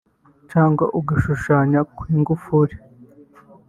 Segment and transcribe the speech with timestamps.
[0.51, 2.75] cyangwa agashushanyo k’ingufuri)